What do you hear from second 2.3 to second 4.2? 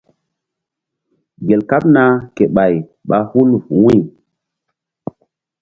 ke ɓay ɓa hul wu̧y.